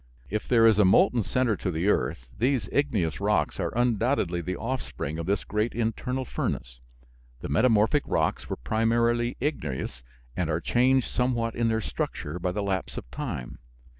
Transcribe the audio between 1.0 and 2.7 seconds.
center to the earth these